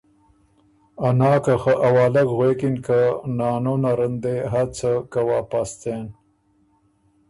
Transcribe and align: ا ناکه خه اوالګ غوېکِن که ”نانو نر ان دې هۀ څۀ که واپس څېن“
ا 1.07 1.09
ناکه 1.19 1.55
خه 1.61 1.73
اوالګ 1.87 2.27
غوېکِن 2.37 2.75
که 2.85 2.99
”نانو 3.37 3.73
نر 3.81 3.99
ان 4.05 4.13
دې 4.23 4.35
هۀ 4.51 4.63
څۀ 4.75 4.91
که 5.11 5.19
واپس 5.29 5.69
څېن“ 5.81 6.05